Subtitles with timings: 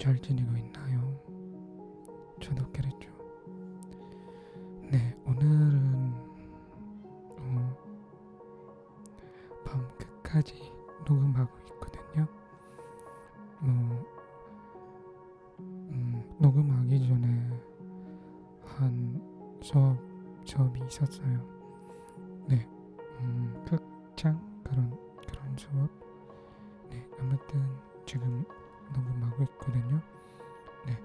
[0.00, 1.20] 잘 지내고 있나요?
[2.40, 3.10] 저도 그랬죠.
[4.90, 6.14] 네, 오늘은
[7.38, 7.76] 어,
[9.62, 10.54] 밤 끝까지
[11.06, 12.26] 녹음하고 있거든요.
[13.58, 14.06] 뭐
[15.58, 17.50] 음, 녹음하기 전에
[18.64, 19.98] 한 수업
[20.46, 21.46] 수업이 있었어요.
[22.48, 22.66] 네,
[23.18, 25.90] 음, 극장 그런 그런 수업.
[26.88, 27.62] 네, 아무튼
[28.06, 28.46] 지금
[28.94, 30.00] 녹음하고 있거든요.
[30.86, 30.98] 네,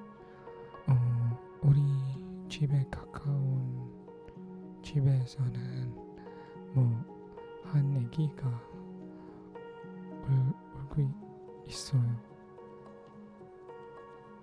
[0.88, 1.82] 어, 우리
[2.50, 3.92] 집에 가까운
[4.82, 5.94] 집에서는
[6.74, 7.16] 뭐
[7.76, 8.48] 한 애기가
[10.28, 12.02] 울, 울고 있, 있어요.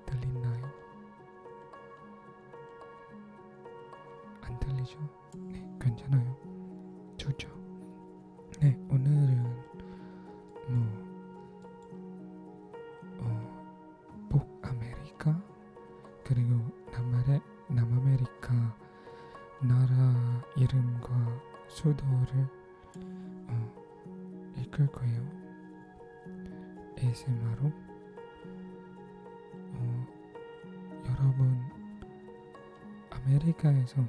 [0.04, 0.70] 들리나요?
[4.42, 4.98] 안 들리죠?
[16.32, 16.54] 그리고
[16.90, 18.54] 남아레 남아메리카
[19.60, 21.10] 나라 이름과
[21.68, 22.48] 수도를
[23.48, 23.74] 어,
[24.56, 25.28] 읽을 거예요.
[26.98, 27.70] ASMR로
[29.74, 30.06] 어,
[31.04, 31.60] 여러분
[33.10, 34.02] 아메리카에서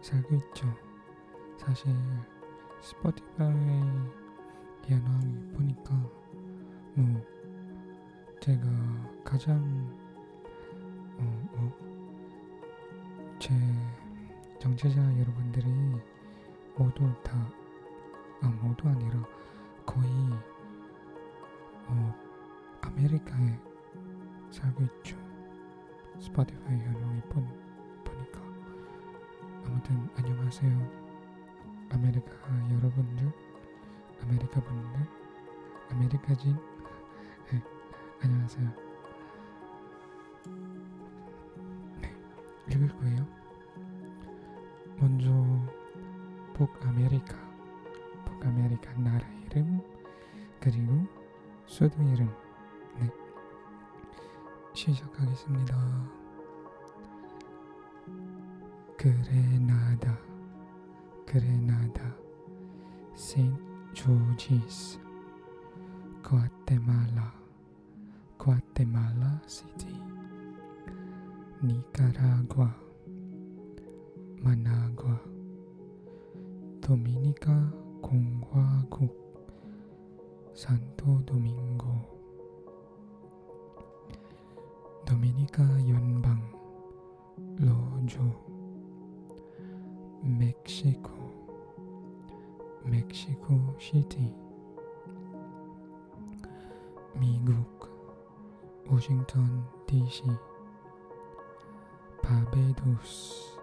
[0.00, 0.66] 살고 있죠.
[1.58, 1.94] 사실
[2.80, 3.54] 스포티파이
[4.90, 5.94] 예능 보니까
[6.96, 7.22] 뭐
[8.40, 8.66] 제가
[9.22, 10.07] 가장
[11.18, 11.74] 어뭐제
[14.58, 15.66] 정치자 여러분들이
[16.76, 17.32] 모두 다
[18.42, 19.22] 아, 모두 아니라
[19.84, 20.08] 거의
[21.88, 22.14] 어
[22.82, 23.58] 아메리카에
[24.50, 25.16] 살고 있죠.
[26.20, 27.46] 스포티파이 예능이 본
[28.04, 28.40] 보니까
[29.66, 31.08] 아무튼 안녕하세요.
[31.90, 32.30] 아메리카
[32.74, 33.32] 여러분들,
[34.22, 35.00] 아메리카 분들,
[35.90, 36.54] 아메리카진,
[37.50, 37.62] 네,
[38.22, 38.68] 안녕하세요.
[42.68, 43.26] 네, 읽을 거예요.
[44.98, 45.30] 먼저
[46.54, 47.36] 북아메리카,
[48.24, 49.80] 북아메리카 나라 이름
[50.60, 51.06] 그리고
[51.66, 52.28] 수도 이름,
[52.98, 53.10] 네,
[54.74, 55.76] 시작하겠습니다.
[58.96, 60.28] 그레나다.
[61.30, 62.14] Grenada,
[63.14, 63.54] Saint
[63.92, 64.96] George's,
[66.22, 67.34] Guatemala,
[68.38, 69.87] Guatemala City,
[71.60, 72.72] Nicaragua,
[74.40, 75.18] Managua,
[76.80, 79.10] Dominica 공화국,
[80.54, 82.06] Santo Domingo,
[85.04, 86.40] 도미니카 연방,
[87.56, 88.22] 로조,
[90.22, 91.10] 멕시코,
[92.84, 94.32] 멕시코 시티
[97.18, 97.90] 미국
[98.88, 100.22] 워싱턴 DC
[102.28, 103.58] Barbados,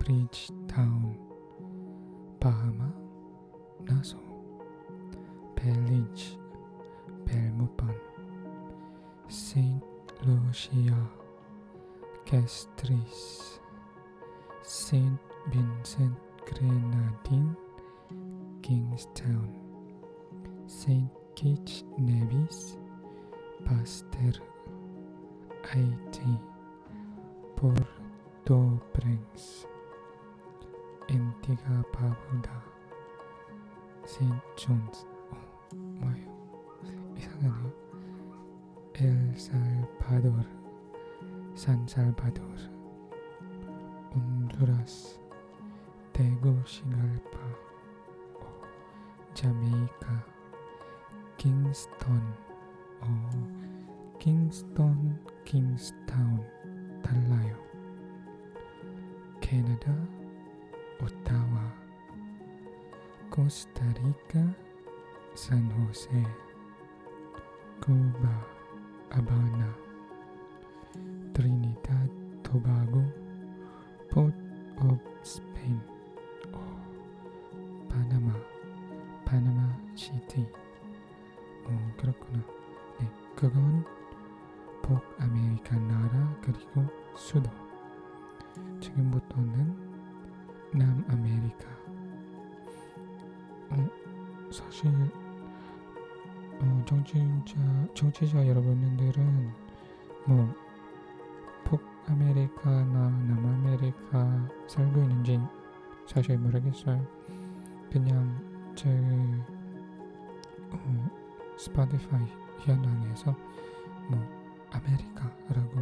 [0.00, 1.16] Bridgetown,
[2.40, 2.92] Bahama,
[3.84, 4.18] Nassau,
[5.54, 6.38] Belize,
[7.24, 7.94] Belmopan,
[9.28, 9.80] St.
[10.26, 11.08] Lucia,
[12.26, 13.60] Castries,
[14.64, 15.20] St.
[15.52, 16.16] Vincent
[16.46, 17.56] Grenadine,
[18.60, 19.54] Kingstown,
[20.66, 21.08] St.
[21.36, 22.76] Kitts Nevis,
[23.64, 24.32] Pasteur,
[25.62, 26.57] Haiti.
[31.10, 32.62] Antigua Barbuda,
[34.04, 35.36] Saint John's, 어,
[35.74, 36.28] 뭐예요?
[37.16, 37.72] 이상하네요.
[38.94, 40.44] 엘살바도르,
[41.56, 42.70] 산살바도르,
[44.14, 45.18] 온두라스,
[46.12, 47.38] 테구시갈파,
[49.34, 50.26] 자메이카,
[51.38, 52.34] 킹스턴,
[53.00, 56.57] 어, 킹스턴, 킹스타운
[57.08, 57.56] 달라요.
[59.40, 59.90] 캐나다,
[61.00, 61.74] 오타와,
[63.30, 64.54] 코스타리카,
[65.34, 66.10] 산호세,
[67.80, 68.46] 쿠바,
[69.08, 69.74] 아바나,
[71.32, 71.94] 트리니다,
[72.42, 73.02] 토바고,
[74.10, 74.36] 포트
[74.76, 75.80] 오브 스페인,
[76.52, 78.34] 어, 파나마,
[79.24, 80.46] 파나마 시티.
[81.64, 82.38] 어, 그렇구나.
[83.00, 83.97] 네, 그건
[84.88, 87.50] 북아메리카 나라 그리고 수도.
[88.80, 89.76] 지금부터는
[90.72, 91.68] 남아메리카.
[93.70, 93.86] 어,
[94.50, 94.90] 사실
[96.60, 97.54] 어, 청취자
[97.92, 99.52] 청취자 여러분들은
[100.26, 100.54] 뭐
[101.64, 105.38] 북아메리카나 남아메리카 살고 있는지
[106.06, 107.06] 사실 모르겠어요.
[107.92, 108.34] 그냥
[108.74, 108.88] 제
[110.70, 111.10] 어,
[111.58, 112.26] 스포티파이
[112.60, 113.36] 현황에서
[114.08, 114.37] 뭐
[114.70, 115.78] 아메리카라고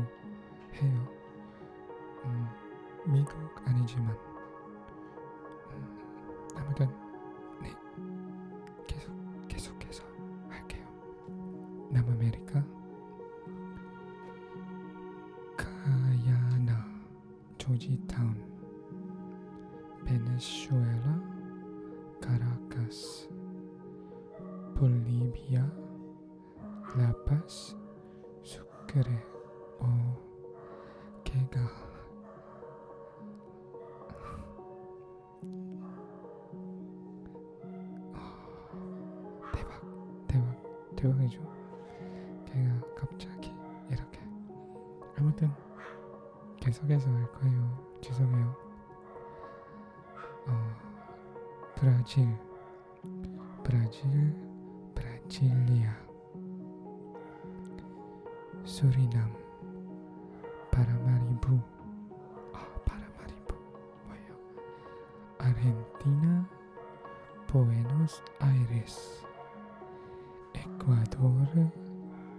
[0.74, 1.08] 해요.
[2.24, 2.46] 음,
[3.06, 3.34] 미국
[3.66, 4.10] 아니지만
[5.72, 5.98] 음,
[6.56, 6.88] 아무튼
[7.60, 7.72] 네.
[8.86, 9.12] 계속
[9.48, 10.04] 계속해서
[10.48, 10.86] 할게요.
[11.90, 12.64] 남아메리카.
[15.56, 16.84] 가야나
[17.58, 18.44] 조지타운.
[20.04, 21.20] 베네수엘라
[22.20, 23.28] 카라카스.
[24.76, 25.66] 볼리비아
[26.96, 27.74] 라파스
[28.96, 29.12] 수크레
[29.80, 30.16] 어
[31.22, 31.60] 개가.
[38.14, 40.96] 아, 대박 대박.
[40.96, 41.42] 대박이죠.
[42.46, 43.52] 걔가 갑자기
[43.90, 44.18] 이렇게.
[45.18, 45.52] 아무튼
[46.58, 47.98] 계속해서 할 거예요.
[48.00, 48.56] 죄송해요.
[50.46, 50.76] 어
[51.74, 52.26] 브라질
[53.62, 54.34] 브라질
[54.94, 56.05] 브라질리아
[58.66, 59.30] Surinam,
[60.72, 61.62] Paramaribo,
[62.52, 63.54] ah, Paramaribo,
[64.08, 64.34] bueno,
[65.38, 66.48] Argentina,
[67.52, 69.24] Buenos Aires,
[70.52, 71.48] Ecuador,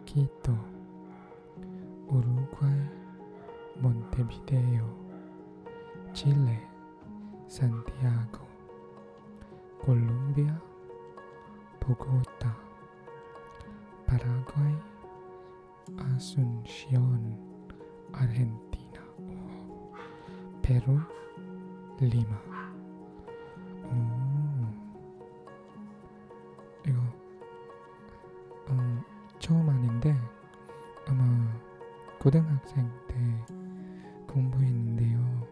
[0.03, 0.53] Quito,
[2.09, 2.89] Uruguay,
[3.79, 4.85] Montevideo,
[6.11, 6.59] Chile,
[7.47, 8.45] Santiago,
[9.79, 10.61] Colombia,
[11.79, 12.53] Bogotá,
[14.05, 14.77] Paraguay,
[15.95, 17.37] 아순시온
[18.11, 19.93] 아르헨티나 오,
[20.61, 20.99] 페루
[21.99, 22.37] 리마.
[23.85, 24.73] 오,
[26.85, 26.99] 이거
[28.69, 29.03] 어,
[29.39, 30.15] 처음 아닌데
[31.07, 31.23] 아마
[32.19, 33.15] 고등학생 때
[34.27, 35.47] 공부했는데요.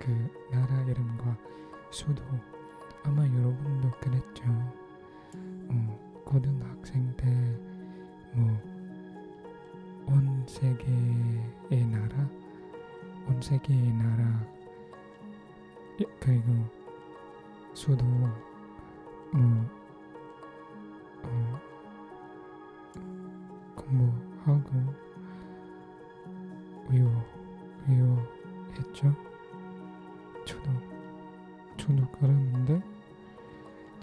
[0.00, 0.10] 그
[0.50, 1.36] 나라 이름과
[1.90, 2.22] 수도
[3.04, 4.44] 아마 여러분도 그랬죠.
[5.68, 8.48] 어, 고등학생 때뭐
[10.06, 12.28] 온 세계의 나라,
[13.28, 14.40] 온 세계의 나라
[16.00, 16.64] 예, 그리고
[17.74, 18.30] 수도 뭐
[21.22, 21.60] 어,
[23.76, 24.70] 공부하고
[26.88, 27.10] 외워
[27.86, 28.39] 외워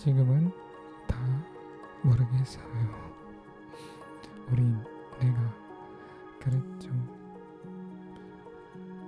[0.07, 0.49] 지금은
[1.05, 1.17] 다
[2.01, 2.63] 모르겠어요.
[4.49, 4.81] 우린
[5.19, 5.53] 내가
[6.39, 6.89] 그랬죠.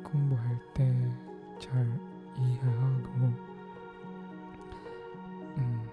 [0.04, 0.94] 공부할 때
[1.57, 1.86] 잘
[2.38, 3.34] 이해하고
[5.57, 5.90] 음,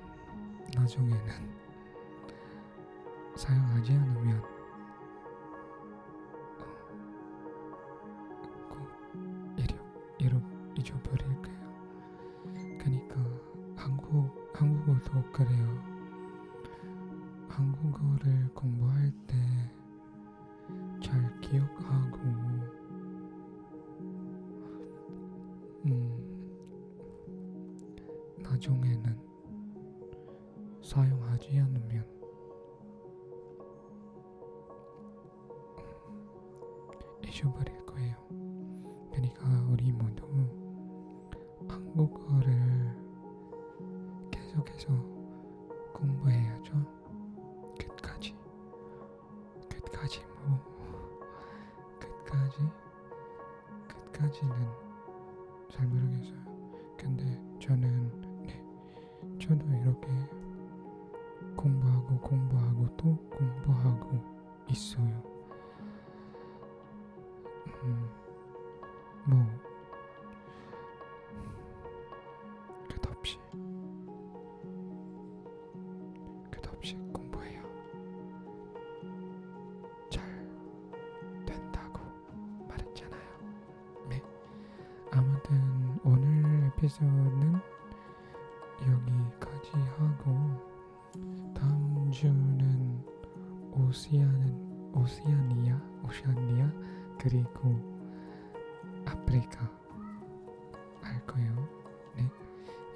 [0.74, 1.20] 나중에는
[3.36, 4.55] 사용하지 않으면
[28.66, 29.16] 나중에는
[30.82, 32.04] 사용하지 않으면
[37.24, 38.16] 잊어버릴 거예요.
[39.12, 40.26] 그러니까 우리 모두
[41.68, 42.25] 한국어
[59.46, 60.08] 저도 이렇게
[61.54, 64.18] 공부하고 공부하고 또 공부하고
[64.68, 65.22] 있어요.
[67.84, 68.10] 음,
[69.24, 69.46] 뭐
[72.88, 73.38] 끝없이
[76.50, 77.62] 끝없이 공부해요.
[80.10, 80.24] 잘
[81.46, 82.00] 된다고
[82.66, 83.22] 말했잖아요.
[84.08, 84.20] 네.
[85.12, 87.75] 아무튼 오늘 에피소드는
[88.86, 90.34] 여기까지 하고
[91.54, 93.04] 다음 주는
[93.72, 96.70] 오시아는 오시아니아 오시아니아
[97.18, 97.96] 그리고
[99.04, 99.68] 아프리카
[101.02, 101.68] 할 거예요.
[102.16, 102.30] 네.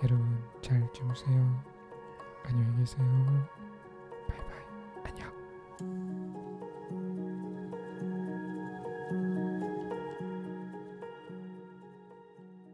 [0.02, 1.62] 여러분 잘 주무세요.
[2.44, 3.04] 안녕히 계세요.
[4.28, 4.64] 바이바이.
[5.04, 6.09] 안녕.